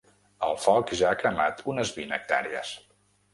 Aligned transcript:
El 0.45 0.55
foc 0.61 0.93
ja 1.01 1.11
ha 1.11 1.19
cremat 1.19 1.61
unes 1.75 1.93
vint 1.99 2.17
hectàrees. 2.19 2.73